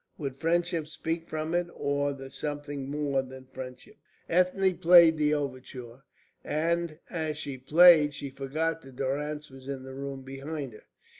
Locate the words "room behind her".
9.93-10.85